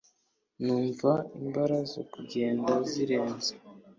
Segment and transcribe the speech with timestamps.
[0.63, 3.51] numva imbara zo kugenda ziranze